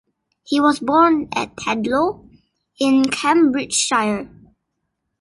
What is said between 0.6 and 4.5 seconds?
born at Tadlow, in Cambridgeshire.